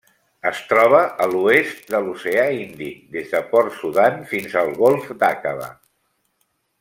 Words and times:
Es 0.51 0.59
troba 0.69 1.01
a 1.25 1.27
l'oest 1.33 1.91
de 1.95 1.99
l'Oceà 2.07 2.47
Índic: 2.61 3.03
des 3.17 3.29
de 3.35 3.43
Port 3.53 3.77
Sudan 3.83 4.17
fins 4.35 4.57
al 4.63 4.73
Golf 4.83 5.13
d'Aqaba. 5.25 5.69